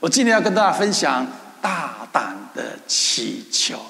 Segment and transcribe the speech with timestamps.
[0.00, 1.26] 我今天要跟大家分享
[1.60, 3.80] 大胆的祈求。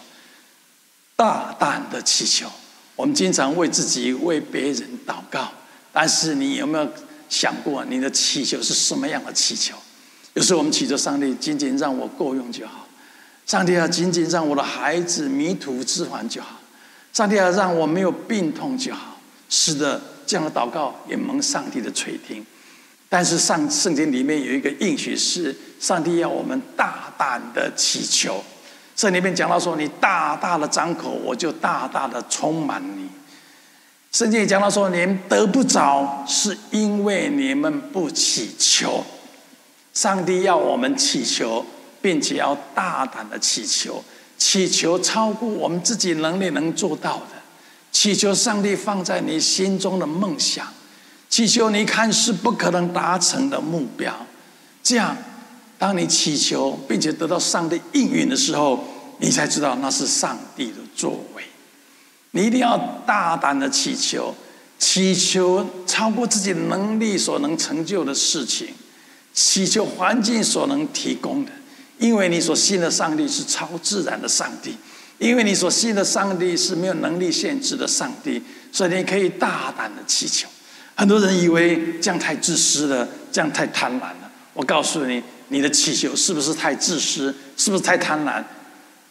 [1.14, 2.50] 大胆的祈求。
[2.96, 5.52] 我们经常为自己、为别人祷告，
[5.92, 6.88] 但是你有没有
[7.28, 9.74] 想过，你的祈求是什么样的祈求？
[10.32, 12.86] 有时候我们祈求上帝，仅仅让我够用就好；
[13.46, 16.56] 上帝啊，仅仅让我的孩子迷途知返就好；
[17.12, 19.18] 上帝啊，让我没有病痛就好。
[19.50, 22.44] 是的，这样的祷告也蒙上帝的垂听。
[23.08, 28.44] 但是上圣经里面有一个应许是，上帝要我们大胆的祈求。
[28.94, 33.08] 这里面讲到说，你大大的张口，我就大大的充满你。
[34.10, 39.04] 圣经也讲到说，你们得不着，是因为你们不祈求。
[39.94, 41.64] 上帝要我们祈求，
[42.02, 44.02] 并且要大胆的祈求，
[44.36, 47.36] 祈求超过我们自己能力能做到的，
[47.90, 50.66] 祈求上帝放在你心中的梦想，
[51.28, 54.26] 祈求你看是不可能达成的目标，
[54.82, 55.16] 这样。
[55.78, 58.82] 当你祈求并且得到上帝应允的时候，
[59.18, 61.44] 你才知道那是上帝的作为。
[62.32, 64.34] 你一定要大胆的祈求，
[64.76, 68.68] 祈求超过自己能力所能成就的事情，
[69.32, 71.52] 祈求环境所能提供的，
[71.98, 74.76] 因为你所信的上帝是超自然的上帝，
[75.18, 80.48] 因为你所信的上帝是没有能力限制的上帝，所以你可以大胆的祈求。
[80.98, 84.30] 很多人以为这样太自私了，这样太贪婪了。
[84.52, 85.22] 我告诉你。
[85.50, 87.34] 你的祈求是不是太自私？
[87.56, 88.44] 是不是太贪婪？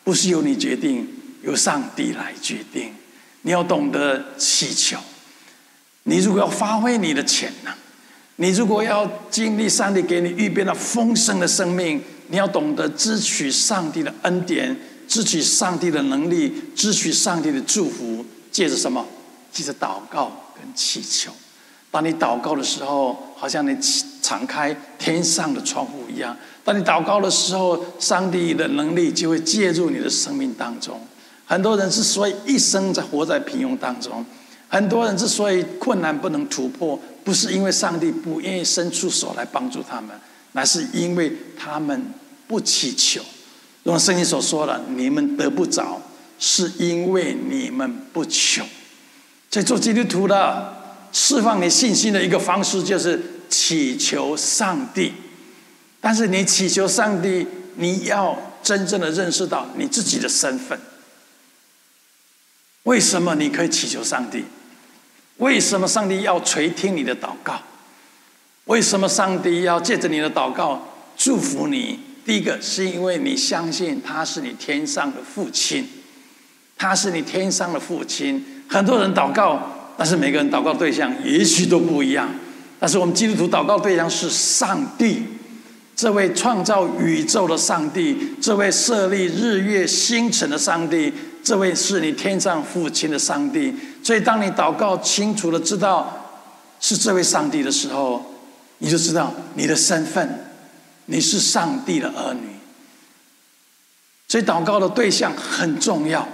[0.04, 1.08] 不是由你决定，
[1.42, 2.94] 由上帝来决定。
[3.42, 5.00] 你要懂得祈求。
[6.04, 7.74] 你如果要发挥你的潜能，
[8.36, 18.24] 你如果要经历上帝给你预备了丰盛的生命，你要懂得支取上帝的恩典，支取上帝的能力，支取上帝的祝福。
[18.52, 19.04] 借着什么？
[19.52, 21.32] 借着祷告跟祈求。
[21.90, 23.76] 当你祷告的时候，好像你
[24.22, 26.36] 敞开天上的窗户一样。
[26.64, 31.00] 当你祷告的时候，上帝的能力就会介入你的生命当中。
[31.46, 34.24] 很多人之所以一生在活在平庸当中，
[34.68, 40.10] 很多人之所以困难不能突破，不是因为上帝不愿意伸出手来帮助他们，
[40.52, 42.14] 乃是因为他们
[42.48, 43.22] 不祈求。
[43.84, 46.02] 如圣经所说的，你们得不着，
[46.38, 48.64] 是因为你们不求。
[49.50, 50.77] 在做基督徒的。
[51.12, 53.20] 释放你信心的一个方式就是
[53.50, 55.14] 祈求上帝，
[56.02, 60.78] 但是你祈求上帝，你要真正的认识到你自己的身份。
[62.84, 64.44] 为什么你可以祈求上帝？
[65.38, 67.62] 为什么上帝要垂听你的祷告？
[68.66, 72.00] 为什么上帝要借着你的祷告祝福你？
[72.26, 75.88] 第一个是因为你相信他是你天上的父亲，
[76.78, 78.64] 他是你天上的父亲。
[78.68, 79.74] 很多人祷告。
[79.98, 82.30] 但是每个人祷告对象也许都不一样，
[82.80, 85.24] 但是我们基督徒祷告对象是上帝，
[85.96, 91.12] 这位创造宇宙的上帝，这位设立日月星辰的上帝，
[91.44, 93.74] 这位是你天上父亲的上帝。
[94.04, 96.46] 所以，当你祷告清楚的知道
[96.80, 98.24] 是这位上帝的时候，
[98.78, 100.46] 你就知道你的身份，
[101.08, 102.42] 你是上帝的儿女。
[104.28, 106.28] 所以，祷告的对象很重要。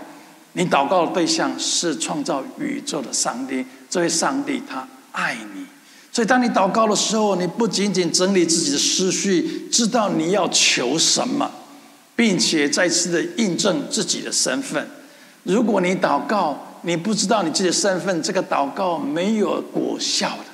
[0.54, 5.66] 你祷告的对象是创造宇宙的上帝，这位上帝他爱你，
[6.12, 11.50] 所以当你祷告的时候，你不仅仅整理自己的思绪，知道你要求什么，
[12.16, 14.88] 并且再次的印证自己的身份。
[15.42, 20.46] 如果你祷告，你不知道你自己的身份，这个祷告没有果效的。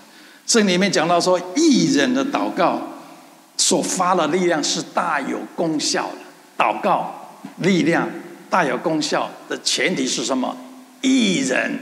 [0.45, 2.81] 这里面讲到说，义人的祷告
[3.57, 8.09] 所发的力量是大有功效的，祷告力量。
[8.49, 10.55] 大有功效的前提是什么？
[11.01, 11.79] 义人，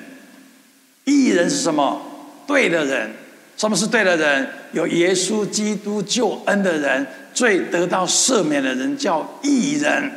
[1.05, 2.01] 义人是什么？
[2.45, 3.11] 对的人。
[3.55, 4.47] 什么是对的人？
[4.73, 10.11] 有耶稣基督救恩的人，最得到赦免的人叫义人。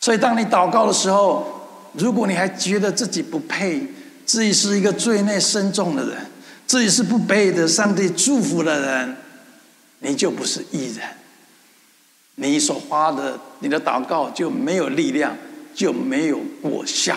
[0.00, 3.82] 所以，当你祷告的时候，如果你还觉得自己不配，
[4.24, 6.16] 自己是一个罪孽深重的人，
[6.66, 9.16] 自己是不配得上帝祝福的人，
[9.98, 11.06] 你就不是义人。
[12.40, 15.36] 你所发的，你的祷告就没有力量，
[15.74, 17.16] 就没有果效。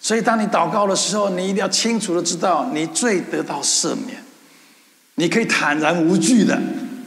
[0.00, 4.16] 所以，当你祷告的时候，你一定要清楚的知道，你最得到赦免，
[5.14, 6.58] 你可以坦然无惧的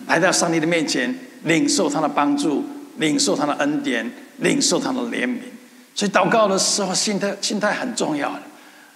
[0.07, 1.13] 来到上帝的面前，
[1.43, 2.63] 领受他的帮助，
[2.97, 5.39] 领受他的恩典，领受他的怜悯。
[5.95, 8.41] 所以，祷告的时候，心态心态很重要的。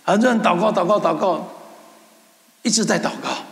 [0.03, 1.51] 很多人祷告，祷告，祷告，
[2.61, 3.46] 一直在祷告。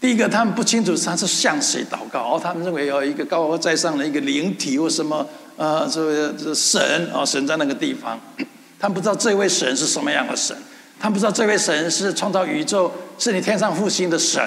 [0.00, 8.18] 第一个，他们不清楚他是向谁祷告，哦，他们认为有一个高高在上的一个灵体或什么，呃，这位这神哦，神在那个地方，
[8.78, 10.56] 他们不知道这位神是什么样的神，
[10.98, 14.42] 他们不知道这位神是创造宇宙，是你天上复兴的神，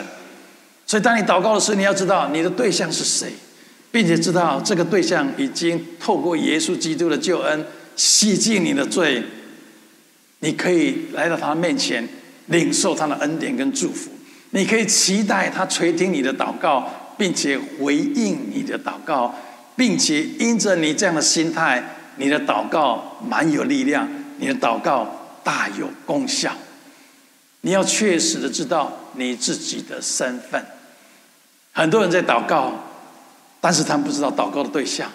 [0.88, 3.32] 所以当你祷告的时候，你要知道你的对象是谁，
[3.92, 7.64] 并且知道这个对象已经透过耶稣基督的救恩
[7.96, 9.24] 洗净你的罪，
[10.40, 12.10] 你可以来到他面前
[12.48, 14.10] 领受他的恩典跟祝福。
[14.54, 19.34] 你可以期待他垂听你的祷告，并且回应你的祷告，
[19.76, 21.84] 并且因着你这样的心态，
[22.18, 24.08] 你的祷告蛮有力量，
[24.38, 25.08] 你的祷告
[25.44, 26.52] 大有功效。
[27.62, 30.64] 你要确实的知道你自己的身份。
[31.72, 32.74] 很多人在祷告，
[33.60, 35.08] 但是他们不知道祷告的对象；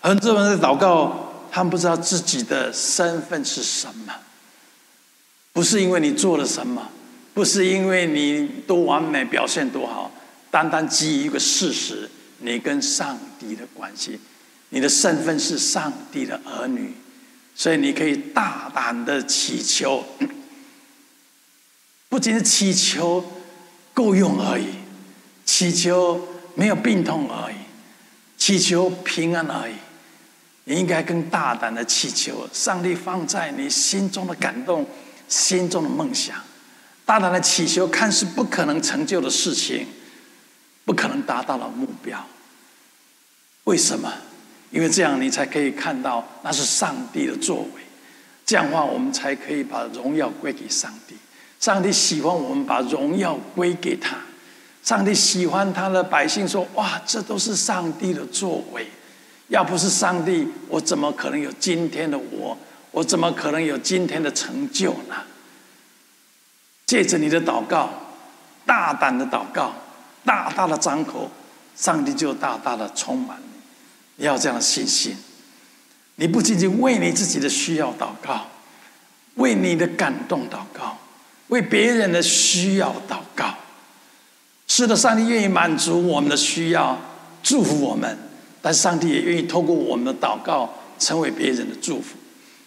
[0.00, 4.14] 很多人在祷告，他们不知道自己的身份是什么。
[5.52, 6.88] 不是因为你做了什么，
[7.38, 10.10] 不是因为你多完美、表现多好，
[10.50, 14.18] 单单基于一个事实：你跟上帝的关系，
[14.70, 16.92] 你的身份是上帝的儿女，
[17.54, 20.04] 所以你可以大胆的祈求。
[22.10, 23.24] 不仅是祈求
[23.94, 24.70] 够用而已，
[25.44, 26.20] 祈求
[26.56, 27.54] 没有病痛而已，
[28.36, 29.74] 祈求平安而已。
[30.64, 34.84] 你应该更大胆的祈求，上帝放在你心中的感动、
[35.28, 36.34] 心中的梦想。
[37.08, 39.86] 大胆的祈求，看似不可能成就的事情，
[40.84, 42.22] 不可能达到的目标。
[43.64, 44.12] 为什么？
[44.70, 47.80] 因为这样你才可以看到那是上帝的作为。
[48.44, 51.14] 这样的话，我们才可以把荣耀归给上帝。
[51.58, 54.18] 上帝喜欢我们把荣耀归给他，
[54.84, 58.86] 上帝喜欢他的百姓说：“哇，这都是上帝的作为，
[59.48, 62.58] 要不是上帝，我怎么可能有今天的我？
[62.90, 65.14] 我怎么可能有今天的成就呢？”
[66.88, 67.90] 借着你的祷告，
[68.64, 69.74] 大胆的祷告，
[70.24, 71.30] 大大的张口，
[71.76, 73.60] 上帝就大大的充满你。
[74.16, 75.14] 你要这样的信心，
[76.16, 78.46] 你不仅仅为你自己的需要祷告，
[79.34, 80.96] 为你的感动祷告。
[81.48, 83.54] 为别人的需要祷告，
[84.66, 86.98] 是的，上帝愿意满足我们的需要，
[87.42, 88.18] 祝福我们，
[88.62, 92.16] 但上帝也愿意透过我们的祷告，成为别人的祝福。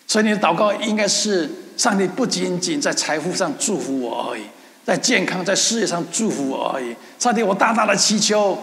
[0.07, 1.47] 所以，你的祷告应该是：
[1.81, 4.43] 上帝不仅仅在财富上祝福我而已，
[4.85, 6.95] 在健康、在事业上祝福我而已。
[7.17, 8.55] 上帝，我大大的祈求，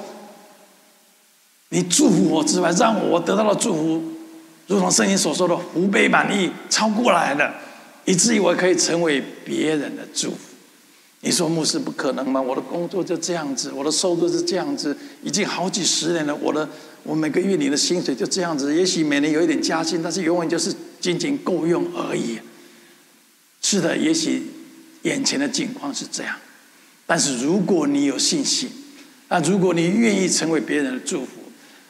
[1.71, 4.01] 你祝福我之外，让我得到的祝福，
[4.69, 7.53] 如同圣经所说的，福杯满溢，超过来了。
[8.05, 10.37] 以至于我可以成为别人的祝福。
[11.23, 12.41] 你说牧师不可能吗？
[12.41, 16.33] 我的工作就这样子，我的收入是这样子，已经好几十年了。
[16.37, 16.69] 我的
[17.03, 22.39] 我每个月领的薪水就这样子，也许每年有一点加薪，但是永远就是仅仅够用而已。
[23.71, 24.43] 是的，也许
[25.03, 26.35] 眼前的境况是这样，
[27.05, 28.71] 但是如果你有信心，
[29.29, 31.33] 那如果你愿意成为别人的祝福，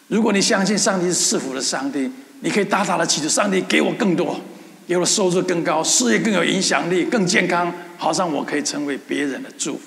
[0.09, 2.11] 如果你相信上帝是赐福的上帝，
[2.41, 4.41] 你可以大大的祈求上帝给我更多。
[4.89, 9.85] 有了收入更高，事业更有影响力，更健康，好像我可以成为别人的祝福。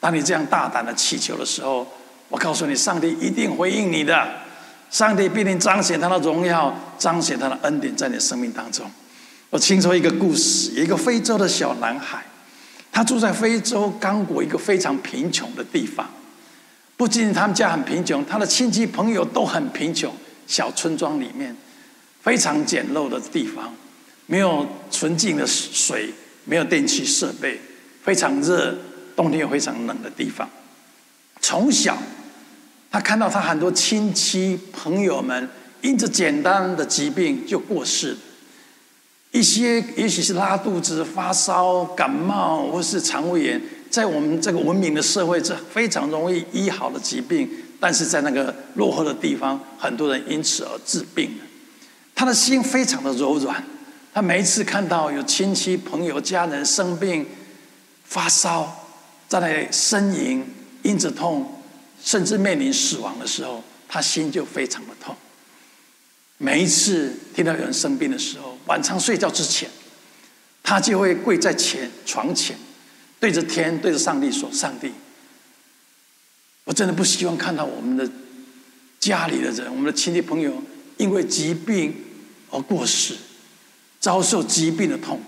[0.00, 1.86] 当你这样大胆的祈求的时候，
[2.28, 4.28] 我告诉你，上帝一定回应你的。
[4.90, 8.90] 上帝必定彰显他的荣耀，彰显他的恩典在你生命当中。
[9.50, 12.22] 我听说一个故事，一个非洲的小男孩，
[12.92, 16.08] 他住在非洲刚果一个非常贫穷的地方。
[16.98, 20.14] 不仅他们家很贫穷，他的亲戚朋友都很贫穷。
[20.46, 21.56] 小村庄里面，
[22.20, 23.74] 非常简陋的地方。
[24.26, 26.12] 没有纯净的水，
[26.44, 27.58] 没有电器设备，
[28.02, 28.76] 非常热，
[29.16, 30.48] 冬天又非常冷的地方。
[31.40, 31.96] 从小，
[32.90, 35.48] 他看到他很多亲戚朋友们
[35.80, 38.14] 因着简单的疾病就过世，
[39.30, 51.32] 一些也许是拉肚子、发烧、感冒，或是肠胃炎，在我们这个文明的社会，这非常容易医好的疾病，但是在那个落后的地方，很多人因此而治病。
[52.14, 53.62] 他的心非常的柔软。
[54.14, 57.24] 他每一次看到有亲戚、朋友、家人生病、
[58.04, 58.88] 发烧，
[59.28, 60.44] 在那里呻吟、
[60.82, 61.62] 因着痛，
[62.02, 65.14] 甚至面临死亡的时候，他心就非常的痛。
[66.38, 69.68] 每一次听到有人生病的时候，晚上睡觉之前，
[70.62, 72.56] 他就会跪在前床前，
[73.18, 74.92] 对着天、对着上帝说：“上帝，
[76.64, 78.08] 我真的不希望看到我们的
[79.00, 80.62] 家里的人、我们的亲戚朋友
[80.96, 81.94] 因为疾病
[82.50, 83.16] 而过世。”
[84.00, 85.20] 遭受疾病的痛，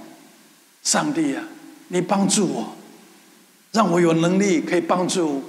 [0.85, 1.42] 上帝啊，
[1.88, 2.76] 你帮助我，
[3.73, 5.42] 让我有能力可以帮助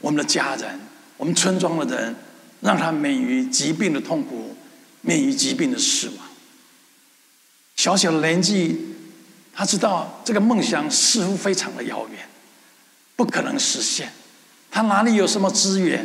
[0.00, 0.76] 我们的家人、
[1.16, 2.16] 我们村庄的人，
[2.60, 4.56] 让他免于疾病的痛苦，
[5.02, 6.25] 免于疾病的死亡。
[7.86, 8.76] 小小的年纪，
[9.54, 12.18] 他知道这个梦想似乎非常的遥远，
[13.14, 14.12] 不可能实现。
[14.72, 16.04] 他哪里有什么资源？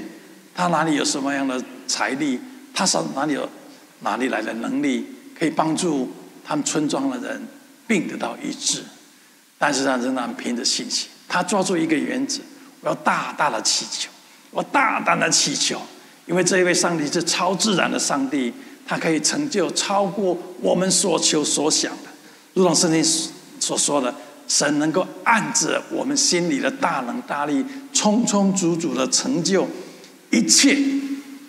[0.53, 2.39] 他哪里有什么样的财力？
[2.71, 3.50] 他上哪里有
[4.01, 6.11] 哪里来的能力可以帮助？
[6.45, 7.47] 他们村庄的人
[7.88, 8.83] 病得到医治，
[9.57, 12.41] 但是他仍然凭着信心，他抓住一个原则：
[12.81, 14.07] 我要大大的祈求，
[14.51, 15.81] 我大胆的祈求，
[16.27, 18.53] 因为这一位上帝是超自然的上帝，
[18.85, 22.09] 他可以成就超过我们所求所想的。
[22.53, 23.03] 如同圣经
[23.59, 24.13] 所说的，
[24.47, 29.67] 神能够按着我们心里的大能大力，充充足足的成就
[30.29, 30.77] 一切，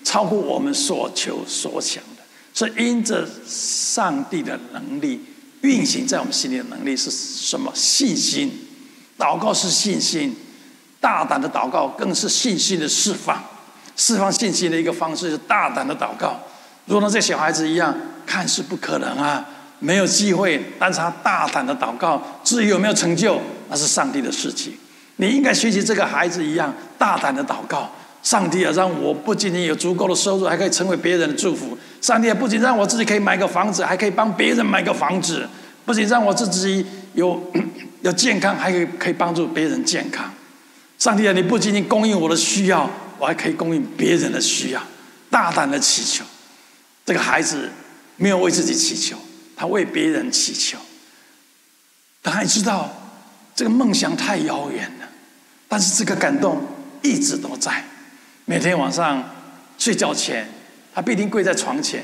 [0.04, 2.22] 超过我们所求所想的。
[2.54, 5.20] 是因着上帝的能力
[5.62, 7.72] 运行在我们心里的能力是什么？
[7.74, 8.52] 信心，
[9.18, 10.36] 祷告是信心，
[11.00, 13.42] 大胆的祷告更是信心的释放。
[13.96, 16.38] 释放信心的一个方式是大胆的祷告，
[16.86, 17.94] 如同这小孩子一样，
[18.26, 19.44] 看似不可能啊，
[19.78, 24.74] 没有机会，但是他大胆的祷告，至于有没有成就，那是上帝的事情。
[25.16, 27.90] 你应该学习这个孩子一样，大胆的祷告。
[28.22, 31.76] 上帝啊，让我不仅仅有足够的收入，还可以成为别人的祝福。
[32.00, 35.48] 上帝啊，不仅让我自己可以买个房子，还可以帮别人买个房子。
[35.84, 37.42] 不仅让我自己有
[38.02, 40.30] 有健康，还可以可以帮助别人健康。
[40.98, 42.88] 上帝啊，你不仅仅供应我的需要。
[43.18, 44.82] 我还可以供应别人的需要，
[45.30, 46.24] 大胆的祈求。
[47.12, 47.68] 这个孩子
[48.16, 49.18] 没有为自己祈求，
[49.54, 50.78] 他为别人祈求。
[52.22, 52.90] 他还知道
[53.54, 55.06] 这个梦想太遥远了，
[55.68, 56.66] 但是这个感动
[57.02, 57.84] 一直都在。
[58.46, 59.22] 每天晚上
[59.76, 60.48] 睡觉前，
[60.94, 62.02] 他必定跪在床前，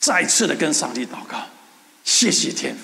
[0.00, 1.36] 再次的跟上帝祷告
[2.02, 2.80] ：“谢谢天父，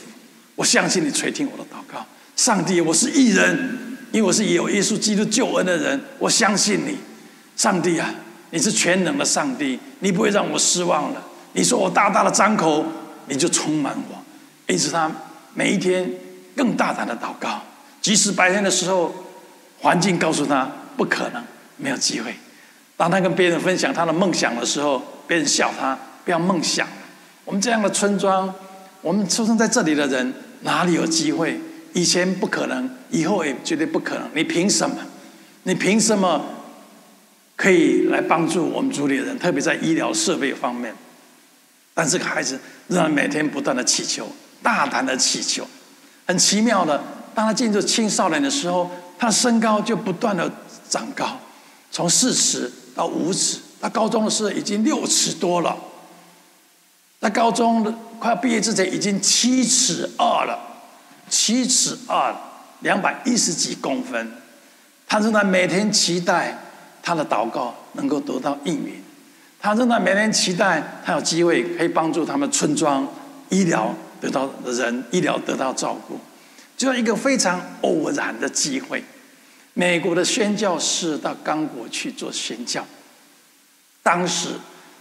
[0.56, 2.06] 我相信你垂听我的祷告。
[2.36, 3.78] 上帝，我是艺人。”
[4.12, 6.98] 因为我是有耶稣基督救恩的人，我相信你，
[7.56, 8.14] 上帝啊，
[8.52, 11.22] 你是全能的上帝，你不会让我失望了。
[11.54, 12.84] 你说我大大的张口，
[13.26, 14.22] 你就充满我。
[14.70, 15.10] 因此，他
[15.54, 16.08] 每一天
[16.54, 17.62] 更大胆的祷告，
[18.02, 19.12] 即使白天的时候，
[19.80, 21.42] 环境告诉他不可能，
[21.78, 22.34] 没有机会。
[22.94, 26.86] 当他跟别人分享他的梦想的时候，别人笑他不要梦想。
[27.46, 28.54] 我们这样的村庄，
[29.00, 31.58] 我们出生在这里的人，哪里有机会？
[31.94, 34.28] 以前不可能，以后也绝对不可能。
[34.34, 34.96] 你凭什么？
[35.62, 36.44] 你凭什么
[37.62, 39.38] 可以来帮助我们族里的人？
[39.38, 40.92] 特别在医疗设备方面。
[41.94, 44.28] 但这个孩子仍然每天不断的祈求，
[44.60, 45.64] 大胆的祈求。
[46.26, 47.00] 很奇妙的，
[47.36, 50.50] 当他进入青少年的时候，他的身高就不断的
[50.88, 51.38] 长高，
[51.92, 55.76] 从四尺到五尺，他高中的时候已经六尺多了。
[57.20, 57.84] 他高中
[58.18, 60.58] 快要毕业之前，已经七尺二了。
[61.28, 62.34] 七尺二，
[62.80, 64.32] 两百一十几公分。
[65.06, 66.58] 他仍然每天期待
[67.02, 69.02] 他的祷告能够得到应允。
[69.60, 73.06] 他仍然每天期待他有机会可以帮助他们村庄
[73.48, 76.18] 医疗得到的人医疗得到照顾。
[76.76, 79.04] 就一个非常偶然的机会，
[79.74, 82.84] 美国的宣教士到刚果去做宣教。
[84.02, 84.48] 当时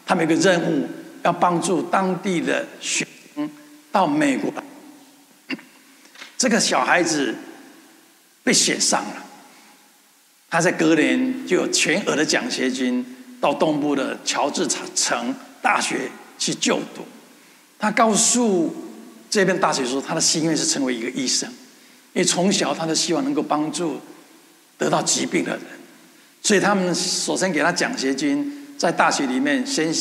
[0.06, 0.88] 他们有个任务，
[1.24, 3.50] 要帮助当地的学生
[3.92, 4.54] 到美国。
[6.38, 7.34] 这个小孩子
[8.44, 9.26] 被选上了，
[10.52, 13.04] 他在隔年就有全额的奖学金
[13.40, 17.04] 到东部的乔治城大学去就读。
[17.80, 18.76] 他告诉
[19.30, 21.50] 这边大学说，他的心愿是成为一个医生，
[22.14, 24.00] 因为从小他就希望能够帮助
[24.78, 25.62] 得到疾病的人，
[26.44, 29.92] 所以他们首先给他奖学金，在大学里面先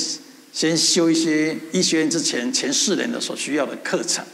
[0.52, 4.24] 先修一些医学院之前前四年的所需要的课程。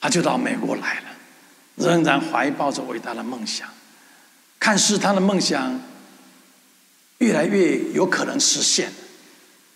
[0.00, 1.06] 他就到美国来了，
[1.76, 3.68] 仍然怀抱着伟大的梦想，
[4.58, 5.80] 看似他的梦想
[7.18, 8.90] 越来越有可能实现，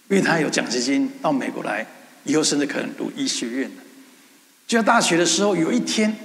[0.09, 1.87] 因为他有奖学金到美国来，
[2.25, 3.71] 以后甚至可能读医学院。
[4.67, 6.17] 就在大学的时候，有一天，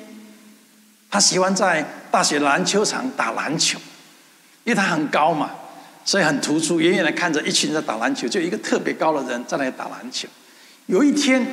[1.10, 3.80] 他喜欢在大学篮球场打篮球，
[4.64, 5.52] 因为他很高嘛，
[6.04, 10.28] 所以很突出，远远的看着一群人在打篮球，就一个特别高的人在那里打篮球。
[10.88, 11.46] 有一天。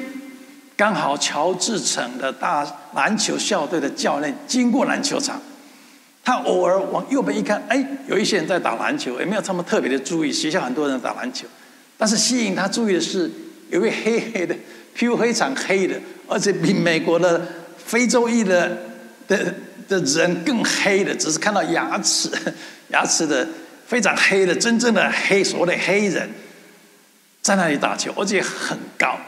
[0.76, 5.40] 刚好乔治城的大篮球校队的教练经过篮球场，
[6.25, 10.33] 他偶尔往右边一看，哎，有一些人在打篮球，也没有他们特别的注意。
[10.33, 11.47] 学校很多人打篮球，
[11.99, 13.31] 但是吸引他注意的是，
[13.69, 14.57] 有位黑黑的，
[14.95, 18.75] 皮肤非常黑的，而且比美国的非洲裔的
[19.28, 19.54] 的
[19.87, 22.31] 的人更黑的，只是看到牙齿，
[22.88, 23.47] 牙齿的
[23.87, 26.31] 非常黑的，真正的黑，所谓的黑人，
[27.43, 29.19] 在那里打球，而且很高。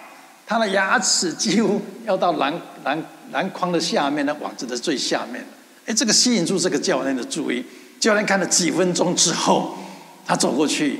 [0.47, 5.45] 他的牙齿几乎要到篮篮篮筐的下面，那网子的最下面。
[5.87, 7.65] 哎，这个吸引住这个教练的注意。
[7.99, 9.79] 教练看了几分钟之后，
[10.27, 10.99] 他走过去，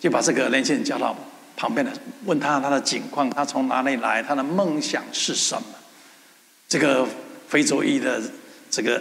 [0.00, 1.16] 就把这个年轻人叫到
[1.56, 1.92] 旁边来，
[2.24, 5.62] 问他他的情况，他从哪里来，他的梦想是什么。
[6.68, 7.06] 这个
[7.48, 8.20] 非洲裔的
[8.70, 9.00] 这个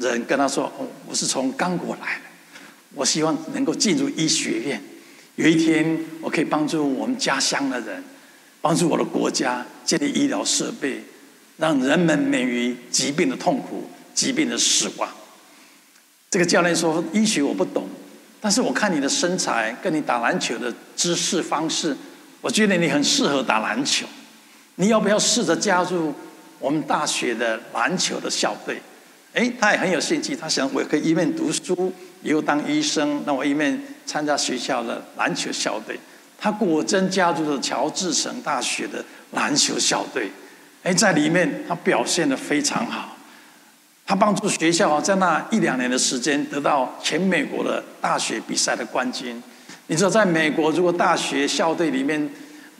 [0.00, 2.22] 人跟他说：“哦，我是从刚果来的，
[2.94, 4.82] 我希望能够进入医学院，
[5.36, 8.02] 有一天我可以帮助我们家乡的人。”
[8.62, 11.02] 帮助我的国家建立医疗设备，
[11.56, 13.88] 让人们免于疾病的痛苦、
[14.20, 15.08] 疾病的死亡。
[16.30, 17.88] 这个教练说：“医学我不懂，
[18.38, 21.96] 但是我看你的身材跟你打篮球的姿势方式，
[22.42, 24.06] 我觉得你很适合打篮球。
[24.74, 26.14] 你要不要试着加入
[26.58, 28.82] 我们大学的篮球的校队？
[29.32, 31.90] 诶，他也很有兴趣，他想我可以一面读书，
[32.22, 35.98] 又当医生，那我一面参加学校的篮球校队。
[36.38, 40.30] 他果真加入了乔治城大学的篮球校队。
[40.82, 43.09] 诶，在里面他表现得非常好。
[44.10, 49.40] 他帮助学校在那一两年的时间得到全美国的大学比赛的冠军。
[49.86, 52.28] 你知道，在美国，如果大学校队里面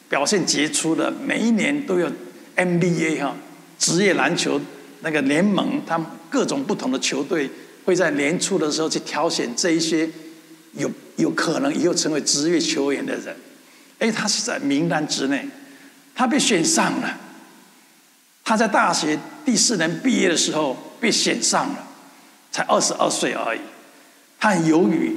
[0.08, 2.10] 表现杰出的，每一年都有
[2.56, 3.37] NBA 哈
[3.78, 4.60] 职业篮球
[5.02, 7.49] 那个联盟，他们各种不同的球队
[7.84, 10.10] 会在年初的时候去挑选这一些
[10.72, 13.37] 有有可能以后成为职业球员的人。
[14.00, 15.49] 哎，他是在名单之内，
[16.12, 17.16] 他被选上了。
[18.42, 20.76] 他在大学第四年毕业的时候。
[21.00, 21.87] 被选上了，
[22.52, 23.61] 才二十二岁而已。
[24.38, 25.16] 他很犹豫，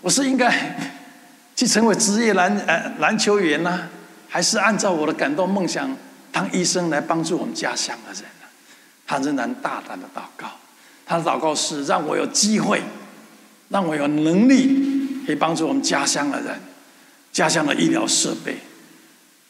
[0.00, 0.76] 我是应该
[1.54, 3.88] 去成为职业篮呃篮球员呢，
[4.28, 5.96] 还是按照我的感动梦想
[6.30, 8.46] 当医生来帮助我们家乡的人呢？
[9.06, 10.48] 他仍然大胆的祷告，
[11.06, 12.82] 他的祷告是让我有机会，
[13.68, 16.60] 让我有能力可以帮助我们家乡的人，
[17.32, 18.58] 家乡的医疗设备。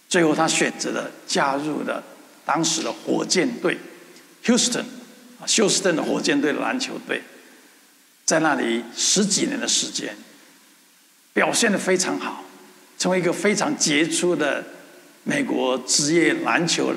[0.08, 2.02] 最后，他选择了加入了
[2.44, 3.78] 当时的火箭队
[4.44, 4.84] ，Houston。
[5.46, 7.22] 休斯顿的火箭队篮球队，
[8.24, 10.14] 在那里十几年的时间，
[11.32, 12.44] 表现得非常好，
[12.98, 14.64] 成为一个非常杰出的
[15.24, 16.92] 美国职业篮球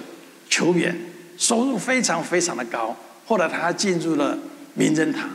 [0.49, 0.97] 球员，
[1.37, 2.97] 收入非常非常的高。
[3.25, 4.37] 后来他进入了
[4.73, 5.29] 名人堂，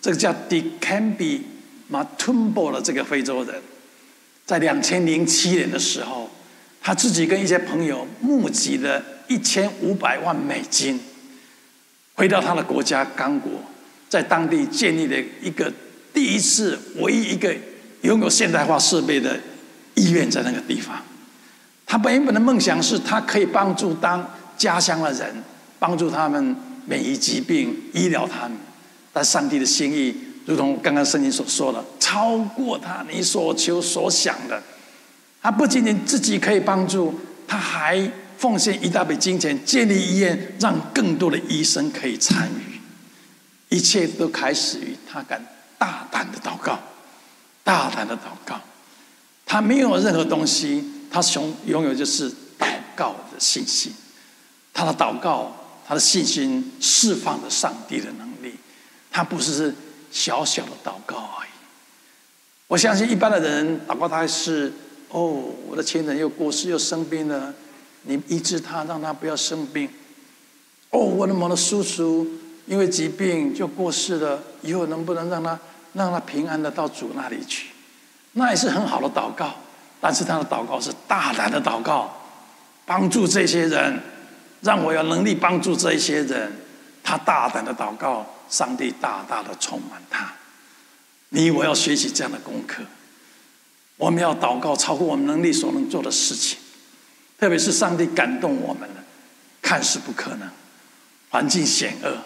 [0.00, 1.42] 这个叫 Dikembe
[1.90, 3.54] Mutombo 的这个非洲人，
[4.46, 6.30] 在两千零七年的时候，
[6.80, 10.98] 他自己跟一些朋友募集了一千五百万美金。
[12.18, 13.52] 回到他的国家刚果，
[14.08, 15.72] 在当地建立了一个
[16.12, 17.54] 第一次、唯一一个
[18.00, 19.38] 拥有现代化设备的
[19.94, 21.00] 医院，在那个地方。
[21.86, 25.32] 他原本的梦想是他可以帮助当家乡的人，
[25.78, 28.58] 帮助他们免疫疾病，医疗他们。
[29.12, 30.12] 但上帝的心意，
[30.44, 34.60] 如同刚刚圣经所说的，超过他你所求所想的。
[35.40, 37.14] 他不仅仅自己可以帮助，
[37.46, 38.10] 他还。
[38.38, 42.80] 奉献一大笔金钱建立医院，让更多的医生可以参与。
[43.68, 45.44] 一切都开始于他敢
[45.76, 46.78] 大胆的祷告，
[47.64, 48.60] 大胆的祷告。
[49.44, 53.92] 他没有任何东西，他拥拥有就是祷告的信心。
[54.72, 55.52] 他的祷告，
[55.84, 58.54] 他的信心释放了上帝的能力。
[59.10, 59.74] 他不是
[60.12, 61.50] 小小的祷告而已。
[62.68, 64.72] 我相信一般的人祷告，他是
[65.08, 67.52] 哦，我的亲人又过世又生病了。
[68.02, 69.88] 你医治他，让他不要生病。
[70.90, 72.26] 哦，我的某的叔叔
[72.66, 75.58] 因为疾病就过世了，以后能不能让他
[75.92, 77.68] 让他平安的到主那里去？
[78.32, 79.54] 那也是很好的祷告。
[80.00, 82.14] 但是他的祷告是大胆的祷告，
[82.86, 84.00] 帮助这些人，
[84.60, 86.52] 让我有能力帮助这些人。
[87.02, 90.32] 他大胆的祷告，上帝大大的充满他。
[91.30, 92.82] 你我要学习这样的功课。
[93.96, 96.58] 我们要祷告超过我们能力所能做的事情。
[97.38, 99.04] 特别是上帝感动我们了，
[99.62, 100.50] 看似不可能，
[101.30, 102.18] 环境险恶，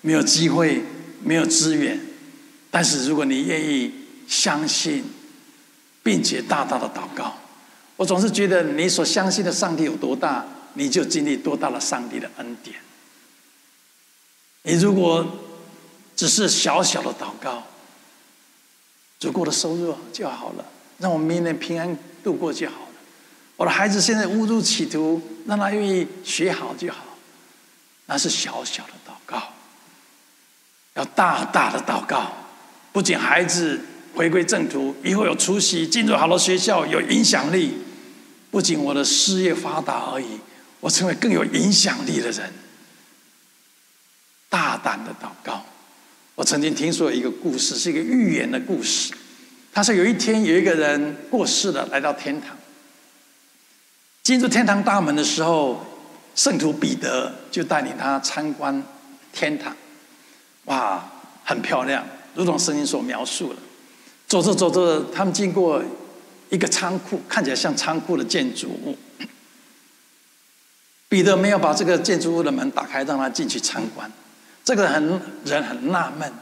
[0.00, 0.84] 没有机会，
[1.20, 2.00] 没有资源，
[2.70, 3.92] 但是如果你愿意
[4.28, 5.04] 相信，
[6.04, 7.36] 并且大大的祷告，
[7.96, 12.76] 我总是觉得你所相信的上帝有多大，你就经历多大的上帝的恩典。
[14.62, 15.26] 你如果
[16.14, 17.64] 只是小小的祷告，
[19.18, 20.64] 足够的收入就好了，
[20.98, 22.86] 让我明年平安度过就好。
[23.56, 27.04] 我的孩子现在误入歧途，让他愿意学好就好。
[28.06, 29.40] 那是小小的祷告，
[30.94, 32.32] 要大大的祷告。
[32.92, 33.80] 不仅孩子
[34.14, 37.78] 回归正途，以后有出息，进入好的学校，有影响力。
[38.50, 40.40] 不仅我的事业发达而已，
[40.80, 42.52] 我成为更有影响力的人。
[44.50, 45.64] 大胆的祷告。
[46.34, 49.14] 我曾经听说一个故事，是一个寓言的故事。
[49.72, 52.56] 他说有一天有一个人过世了，来到天堂。
[54.22, 55.84] 进入天堂大门的时候，
[56.36, 58.82] 圣徒彼得就带领他参观
[59.32, 59.76] 天堂。
[60.66, 61.04] 哇，
[61.44, 63.58] 很漂亮，如同圣经所描述的。
[64.28, 65.82] 走着走着，他们经过
[66.50, 68.96] 一个仓库，看起来像仓库的建筑物。
[71.08, 74.10] 彼得没有把这个建筑物的门打开，让他进去参观。
[74.64, 76.32] 这个很人很纳闷，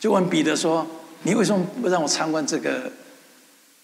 [0.00, 0.86] 就问彼得说
[1.22, 2.90] ：“你为什么不让我参观这个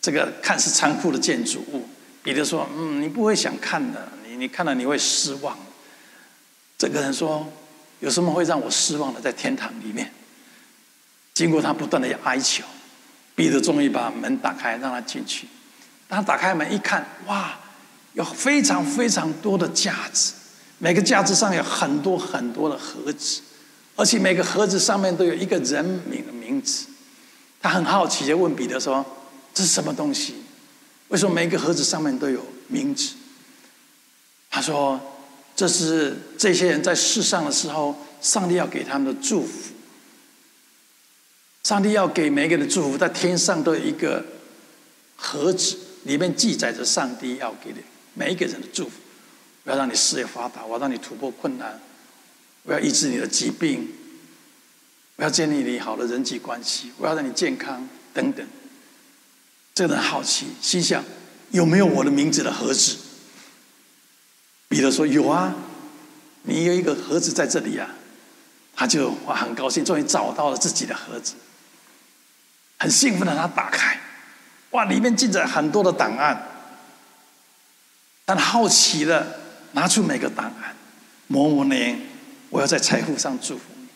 [0.00, 1.86] 这个看似仓库的建筑物？”
[2.22, 5.58] 彼得说：“嗯，你不会想看的，你你看了你会失望。”
[6.78, 7.46] 这个人说
[8.00, 9.20] ：“有什么会让我失望的？
[9.20, 10.12] 在天堂里面，
[11.34, 12.64] 经过他不断的哀求，
[13.34, 15.46] 彼得终于把门打开，让他进去。
[16.08, 17.58] 他打开门一看，哇，
[18.12, 20.34] 有非常非常多的架子，
[20.78, 23.40] 每个架子上有很多很多的盒子，
[23.96, 26.86] 而且每个盒子上面都有一个人名的名字。
[27.60, 29.04] 他很好奇，就问彼得说
[29.54, 30.42] ：“这是什么东西？
[31.12, 33.12] 为什么每个盒子上面都有名字？”
[34.50, 34.98] 他说
[35.54, 39.72] ：“这是这些人在世上的时候，上帝要给他们的祝福。
[41.62, 44.24] 上帝要给每个人的祝福，在天上都有一个
[45.16, 47.78] 盒子，里面记载着上帝要给的
[48.14, 48.92] 每一个人的祝福。
[49.64, 51.78] 我要让你事业发达，我要让你突破困难，
[52.64, 53.88] 我要医治你的疾病，
[55.16, 58.46] 我要建立你好的人际关系，我要让你健康等等。”
[59.74, 61.02] 这个人好奇，心想
[61.50, 62.96] ：“有没有我的名字的盒子？”
[64.68, 65.54] 彼得说：“有啊，
[66.42, 67.88] 你有一个盒子在这里啊。”
[68.74, 71.34] 他就哇很高兴，终于找到了自己的盒子，
[72.78, 74.00] 很兴奋的他打开，
[74.70, 76.48] 哇，里面记着很多的档案。
[78.24, 79.40] 但好奇的
[79.72, 80.74] 拿出每个档案，
[81.26, 82.00] 某某年
[82.48, 83.86] 我要在财富上祝福你，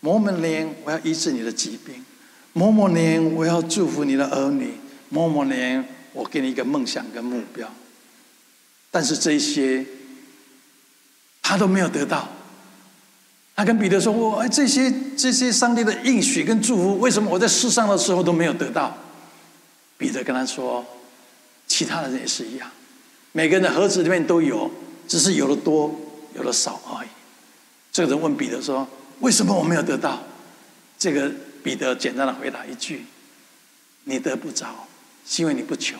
[0.00, 2.04] 某某年我要医治你的疾病，
[2.52, 4.74] 某某年我要祝福你的儿女，
[5.14, 7.72] 某某年我给你一个梦想跟目标。
[8.90, 9.86] 但是这些。
[11.46, 12.26] 他都没有得到。
[13.54, 18.96] 他跟彼得说：“我，这些这些上帝的应许跟祝福，为什么我在世上的时候都没有得到？”
[19.98, 20.82] 彼得跟他说
[21.68, 22.70] ：“其他的人也是一样，
[23.32, 24.70] 每个人的盒子里面都有，
[25.06, 25.94] 只是有的多，
[26.34, 27.08] 有的少而已。”
[27.92, 28.88] 这个人问彼得说
[29.20, 30.22] ：“为什么我没有得到？”
[30.98, 31.30] 这个
[31.62, 33.04] 彼得简单的回答一句
[34.04, 34.88] ：“你得不着，
[35.26, 35.96] 是因为你不求，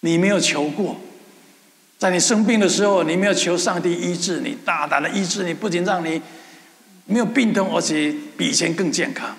[0.00, 1.00] 你没有求过。”
[1.96, 6.20] 在你生病的时候，你没有求上帝医治你，大胆的医治你，不仅让你
[7.06, 9.34] 没有病痛，而且比以前更健康。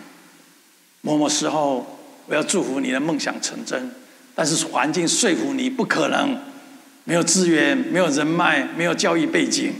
[1.02, 3.92] 某某时候，我要祝福你的梦想成真，
[4.34, 6.42] 但是环境说服你不可能，
[7.04, 9.74] 没有资源，没有人脉，没有教育背景，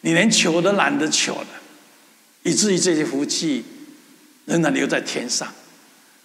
[0.00, 1.46] 你连求都懒得求了，
[2.42, 3.62] 以至于这些福气
[4.46, 5.46] 仍然留在天上。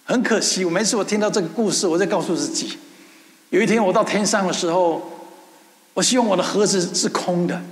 [0.04, 2.78] 很可惜，我每次我听到这个故事，我在告诉自己，
[3.50, 5.10] 有一天我到天上的时候。
[5.94, 7.62] 我希望我的盒子是空的。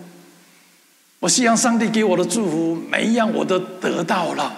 [1.19, 4.55] 我希望上帝给我的祝福，每一样我都得到了。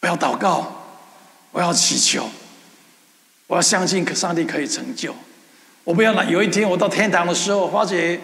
[0.00, 0.86] 我要祷告，
[1.52, 2.26] 我要祈求，
[3.46, 5.14] 我要相信，可上帝可以成就。
[5.84, 8.18] 我不要那有一天我到天堂的时候，发觉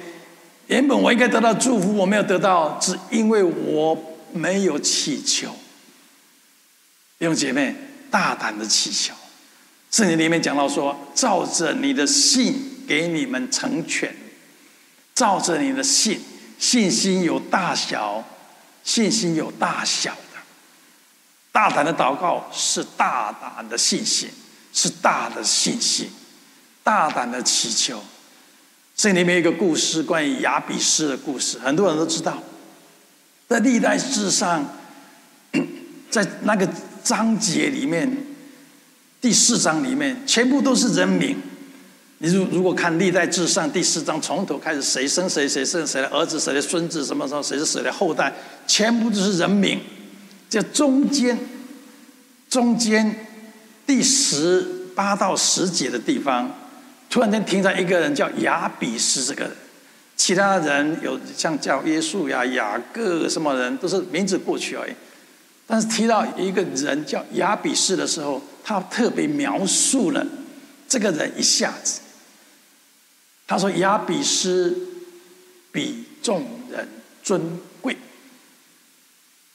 [0.68, 3.94] 原本我应该得到祝福，我没有得到，只因为我
[4.32, 5.50] 没有祈求。
[7.18, 7.74] 弟兄姐妹，
[8.10, 9.14] 大胆的祈求。
[9.90, 12.72] 圣经里面讲到说，照着你的信。
[12.86, 14.14] 给你们成全，
[15.14, 16.20] 照着你的信，
[16.58, 18.22] 信心有大小，
[18.82, 20.38] 信心有大小的。
[21.50, 24.28] 大胆的祷告是大胆的信心，
[24.74, 26.10] 是大的信心，
[26.82, 28.04] 大胆的祈求。
[28.94, 32.36] 这里面一个故事，关于亚比斯的故事，很多人都知道。
[33.48, 34.62] 在历代志上，
[36.10, 36.68] 在那个
[37.04, 38.10] 章节里面，
[39.20, 41.36] 第四章里面，全部都是人名。
[42.18, 48.32] 你如如果看历代志上第四章从头开始，谁生谁，谁生谁的儿子，谁的孙子，什么时候谁是谁的后代，
[48.66, 49.78] 全部都是人名。
[50.48, 51.38] 这中间，
[52.48, 53.14] 中间
[53.86, 56.50] 第十八到十节的地方，
[57.10, 59.52] 突然间停在一个人叫雅比斯这个人，
[60.16, 64.92] 其他人有像叫耶稣呀、雅各什么人，都是名字过去而已。
[65.66, 70.26] 但是提到一个人叫亚比斯的时候，他特别描述了
[70.88, 72.00] 这个人一下子。
[73.46, 74.74] 他说：“亚比斯
[75.70, 76.88] 比众人
[77.22, 77.96] 尊贵。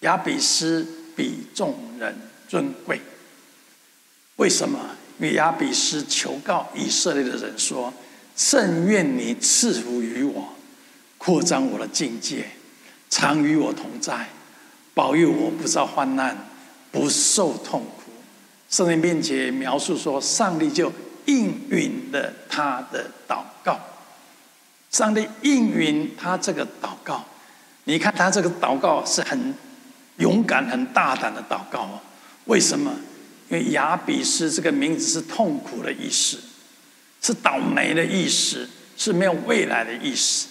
[0.02, 2.15] 亚比斯比众人
[2.48, 3.02] 尊贵。
[4.36, 4.80] 为什么？
[5.19, 7.93] 因为亚比斯求告以色列的人说
[8.38, 10.54] ：‘甚愿你赐福于我，
[11.17, 12.45] 扩张我的境界，
[13.10, 14.30] 常与我同在，
[14.93, 16.38] 保佑我不遭患难，
[16.91, 18.12] 不受痛苦。’
[18.69, 20.91] 圣灵并且描述说，上帝就。”
[21.25, 23.80] 应允了他的祷告，
[24.89, 27.23] 上帝应允他这个祷告。
[27.84, 29.54] 你看他这个祷告是很
[30.17, 31.99] 勇敢、很大胆的祷告哦。
[32.45, 32.91] 为什么？
[33.49, 36.39] 因为亚比斯这个名字是痛苦的意思，
[37.21, 40.47] 是倒霉的意思，是没有未来的意思。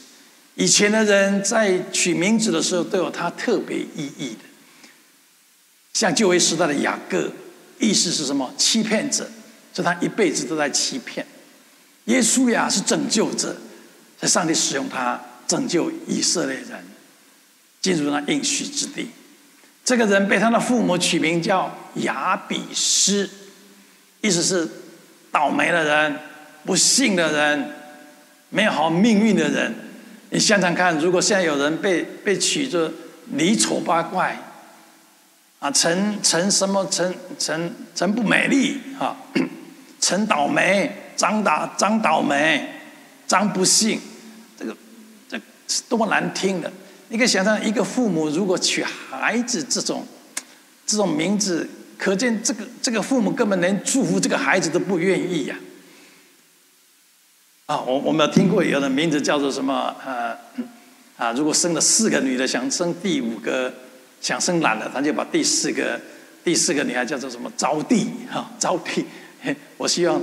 [0.58, 4.44] 以前的人在取名字的时候都有他特别意义的，
[5.94, 7.32] 像旧约时代的雅各，
[7.78, 8.52] 意思是什么？
[8.58, 9.26] 欺骗者。
[9.74, 11.24] 是他一辈子都在欺骗。
[12.06, 13.56] 耶稣呀是拯救者，
[14.20, 16.84] 在上帝使用他拯救以色列人
[17.80, 19.08] 进入那应许之地。
[19.84, 23.30] 这个人被他的父母取名叫亚比斯，
[24.20, 24.68] 意思是
[25.30, 26.18] 倒霉的人、
[26.64, 27.70] 不幸的人、
[28.48, 29.72] 没有好命运的人。
[30.30, 32.90] 你想想看，如果现在有人被被取作
[33.32, 34.38] 李丑八怪，
[35.58, 39.16] 啊，陈陈什么陈陈陈不美丽啊，
[40.00, 42.68] 陈倒霉、张打张倒霉、
[43.26, 43.98] 张不幸，
[44.58, 44.76] 这个
[45.28, 46.70] 这是多难听的！
[47.08, 50.06] 你可以想象，一个父母如果取孩子这种
[50.86, 55.56] 这种名字，可见这个这个父母根本连祝福这个孩子都不愿意呀。
[57.68, 59.94] 啊我我们有听过有的名字叫做什么？
[60.02, 60.34] 呃，
[61.18, 63.70] 啊，如果生了四个女的，想生第五个，
[64.22, 66.00] 想生男的，他就把第四个
[66.42, 67.52] 第四个女孩叫做什么？
[67.58, 69.04] 招弟哈，招弟。
[69.76, 70.18] 我希望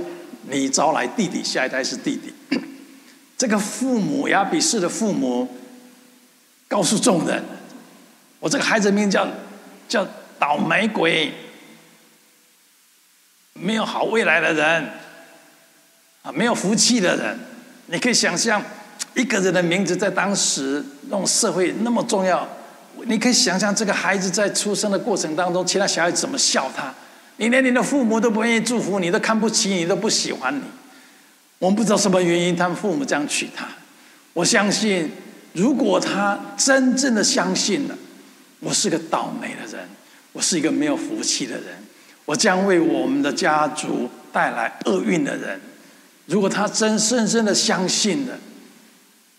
[0.50, 2.34] 你招来弟弟，下一代是弟弟。
[3.38, 5.48] 这个父母亚比斯的父母
[6.66, 7.44] 告诉众人
[8.40, 9.24] ：“我这个孩子名叫
[9.88, 10.04] 叫
[10.36, 11.32] 倒霉鬼，
[13.52, 14.90] 没有好未来的人。”
[16.26, 17.38] 啊，没有福气的人，
[17.86, 18.60] 你可以想象
[19.14, 22.46] 一个人的名字在当时那种社会那么重要。
[23.04, 26.92] 你可以想象这个孩子在出生的过程当中，其他小孩怎么笑他？
[27.36, 30.62] 你连你的父母都不愿意祝福你，都看不起你，都不喜欢你。
[31.60, 33.68] 我们不知道什么原因，他们父母这样娶他。
[34.32, 35.08] 我相信，
[35.52, 37.94] 如果他真正的相信了，
[38.58, 39.88] 我是个倒霉的人，
[40.32, 41.66] 我是一个没有福气的人，
[42.24, 45.60] 我将为我们的家族带来厄运的人。
[46.26, 48.34] 如果他真深深的相信了，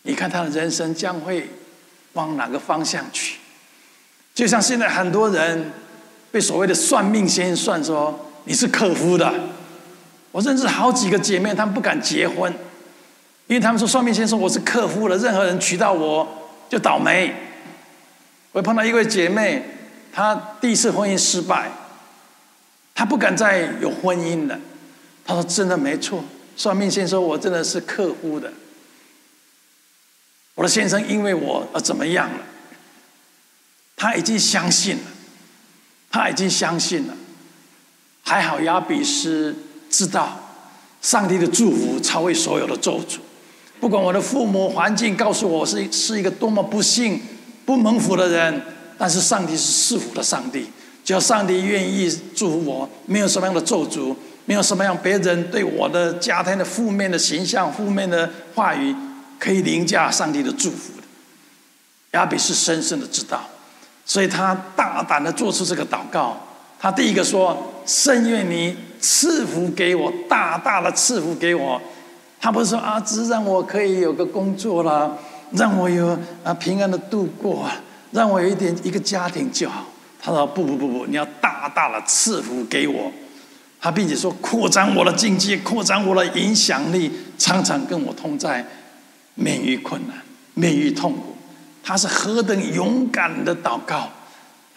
[0.04, 1.50] 你看他的人生将会
[2.14, 3.36] 往哪个方向去？
[4.34, 5.72] 就像现在很多人
[6.32, 9.34] 被所谓的算命先生算说你是克夫的。
[10.32, 12.52] 我认识好几个姐妹，她们不敢结婚，
[13.48, 16.28] 因为他们说算命先生我是克夫的，任何人娶到我
[16.70, 17.34] 就倒霉。
[18.52, 19.64] 我碰到一位姐妹，
[20.14, 21.72] 她第一次婚姻失败，
[22.96, 24.58] 她不敢再有婚姻了。
[25.26, 26.24] 她说真的没错。
[26.58, 28.52] 算命先生：“我真的是克夫的，
[30.56, 32.40] 我的先生因为我而怎么样了？
[33.96, 35.04] 他已经相信了，
[36.10, 37.14] 他已经相信了。
[38.24, 39.56] 还好亚比斯
[39.90, 40.52] 知道，
[41.00, 43.20] 上帝的祝福超越所有的咒诅。
[43.80, 47.22] 不管我的父母环境告诉我是是一个多么不幸、
[47.66, 48.62] 不蒙福的人，
[48.98, 50.66] 但是上帝是赐福的上帝。
[51.06, 54.16] 只要上帝愿意祝福我，没有什么样的咒诅。”
[54.48, 58.96] 没有什么样别人对我的家庭的负面的形象、负面的话语，
[59.38, 61.04] 可以凌驾上帝的祝福的。
[62.12, 63.42] 亚比是深深的知道，
[64.06, 66.38] 所以他大胆的做出这个祷告。
[66.80, 71.82] 他第一个说：“甚愿你赐福给我，大大的赐福给我。”
[72.40, 75.18] 他不是说啊，只让我可以有个工作了，
[75.52, 77.70] 让我有啊平安的度过，
[78.12, 79.84] 让我有一点一个家庭就好。
[80.22, 83.12] 他说：“不不不不，你要大大的赐福给我。”
[83.80, 88.66] 他并且说：“扩张我的境界，扩张我的影响力，常常跟我同在，
[89.36, 90.18] 免于困难，
[90.56, 91.38] 免于痛苦。”
[91.86, 94.10] 他是何等勇敢的祷告！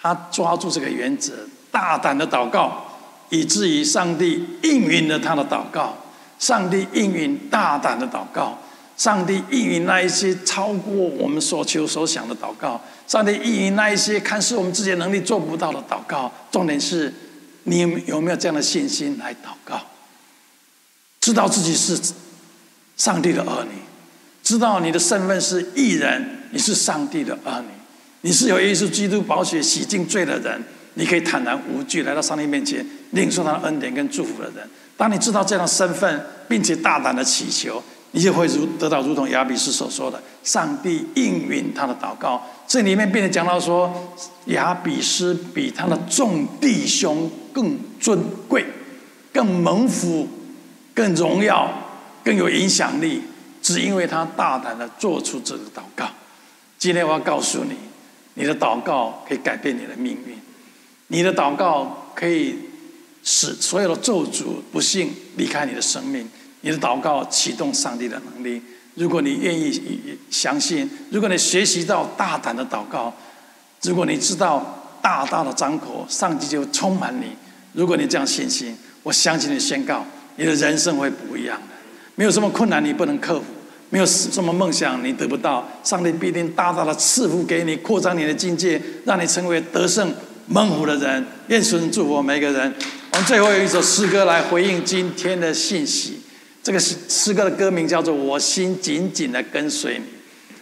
[0.00, 1.32] 他抓住这个原则，
[1.70, 2.84] 大胆的祷告，
[3.30, 5.96] 以至于上帝应允了他的祷告。
[6.38, 8.58] 上帝应允大胆的祷告，
[8.98, 16.30] 上帝应允那一些超过我们所求所想的祷告，上帝应允那一些看似我们自己能力做不到的祷告。
[16.52, 17.12] 重点是。
[17.64, 19.80] 你有没有这样的信心来祷告？
[21.20, 22.00] 知道自己是
[22.96, 23.70] 上帝的儿女，
[24.42, 27.68] 知道你的身份是义人，你是上帝的儿女，
[28.22, 30.62] 你是有耶稣基督宝血洗净罪的人，
[30.94, 34.68] 你可以坦然无惧来到上帝面前领受他的恩典跟祝福的人。
[34.96, 42.42] 当你知道这样的身份，并且大胆的祈求，你就会如得到如同亚比斯所说的，上帝应允他的祷告。
[42.66, 44.14] 这里面并且讲到说，
[44.46, 47.30] 亚比斯比他的众弟兄。
[47.52, 48.64] 更尊贵、
[49.32, 50.28] 更蒙福、
[50.94, 51.68] 更荣耀、
[52.22, 53.20] 更有影响力，
[53.60, 56.08] 只因为他大胆的做出这个祷告。
[56.78, 57.74] 今天我要告诉你，
[58.34, 60.38] 你的祷告可以改变你的命运，
[61.08, 62.54] 你的祷告可以
[63.24, 66.30] 使所有的咒诅、不幸离开你的生命。
[66.60, 68.62] 你的祷告启动上帝的能力。
[68.94, 73.14] 如果你愿意相信，如果你学习到大胆的祷告，
[73.82, 74.76] 如果你知道。
[75.02, 77.28] 大大的张口，上帝就充满你。
[77.72, 80.04] 如果你这样信心，我相信你宣告，
[80.36, 81.74] 你的人生会不一样的。
[82.16, 83.46] 没有什么困难你不能克服，
[83.88, 90.12] 没有什么梦想你得不到，上帝必定大大的赐福给你，扩张你的境界，让你成为得胜
[90.48, 91.26] 蒙福的人。
[91.46, 92.74] 愿神祝福我每个人。
[93.12, 96.20] 我们最后有一首诗歌来回应今天的信息。
[96.70, 100.04] 这个诗诗歌的歌名叫做《我心紧紧的跟随你》，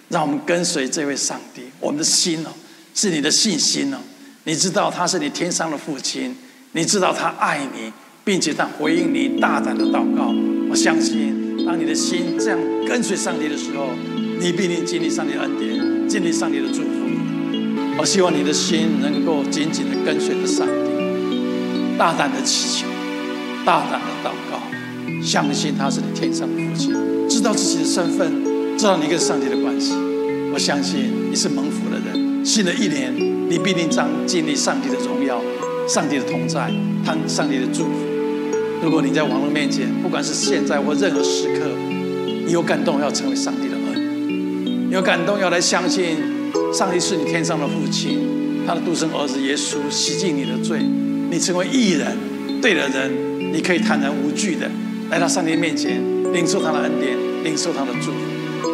[0.09, 1.61] 让我们跟随这位上帝。
[1.81, 2.49] 我们的心哦，
[2.94, 3.99] 是你的信心哦。
[4.44, 6.35] 你知道他是你天上的父亲，
[6.73, 7.92] 你知道他爱你，
[8.25, 10.33] 并且他回应你大胆的祷告。
[10.71, 13.90] 我相信，当你的心这样跟随上帝的时候，
[14.40, 16.88] 你必定经历上帝的恩典，经历上帝的祝福。
[17.99, 22.87] 我希望你的心能够紧紧的跟随着上帝，大胆的祈求，
[23.66, 24.47] 大胆的祷告，
[25.22, 26.94] 相信他是你天上的父亲，
[27.28, 28.44] 知道自己的身份，
[28.76, 29.92] 知道你跟上帝的关系。
[30.52, 32.44] 我相信你是蒙福的人。
[32.44, 33.12] 新的一年，
[33.50, 35.42] 你必定将经历上帝的荣耀、
[35.87, 36.72] 上帝的同在、
[37.04, 37.90] 他上帝的祝福。
[38.83, 41.66] 如果你在网络面前，不管是现在或任何时刻，
[42.46, 46.16] 你有感动要成为上帝的儿女，有感动要来相信。
[46.72, 48.18] 上帝是你天上的父亲，
[48.66, 50.81] 他的独生儿子耶稣洗净你的罪，
[51.31, 52.16] 你成为义人，
[52.62, 54.70] 对的人，你可以坦然无惧的
[55.11, 58.18] 来到上帝面前，领受他的恩典，领受他的祝福。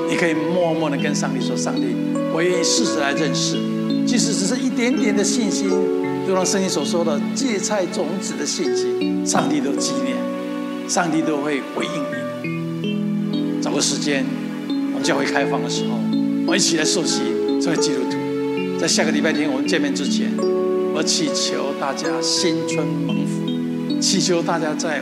[0.09, 1.95] 你可以默默的跟上帝说：“上帝，
[2.33, 3.57] 我愿意试着来认识，
[4.07, 5.71] 即使只是一点点的信心，
[6.27, 10.17] 就像圣经所说的芥菜种子的信心，上帝都纪念，
[10.89, 14.25] 上帝都会回应你。”找个时间，
[14.69, 15.95] 我们教会开放的时候，
[16.47, 17.21] 我们一起来受洗。
[17.63, 20.31] 成为基督徒，在下个礼拜天我们见面之前，
[20.93, 25.01] 我祈求大家新春蒙福，祈求大家在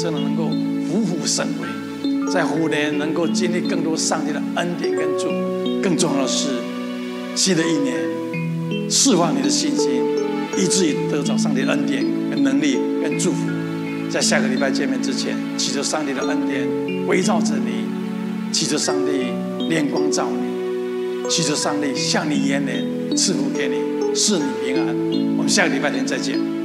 [0.00, 0.44] 真的能够
[0.90, 5.82] 虎虎生威，在虎年能够经历更多上帝的恩典跟祝福。
[5.82, 6.48] 更重要的是，
[7.36, 7.94] 新的一年
[8.90, 10.02] 释放你的信心，
[10.56, 13.46] 以至于得着上帝恩典跟能力跟祝福。
[14.08, 16.66] 在下个礼拜见面之前，祈求上帝的恩典
[17.06, 17.84] 围绕着你，
[18.50, 21.28] 祈求上帝亮光照你。
[21.28, 22.82] 祈求上帝向你延年，
[23.14, 24.96] 赐福给你，赐你平安。
[25.36, 26.59] 我们下个礼拜天再见。